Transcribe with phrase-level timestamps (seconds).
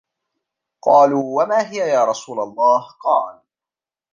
[0.83, 3.41] قَالُوا وَمَا هِيَ يَا رَسُولَ اللَّهِ؟ قَالَ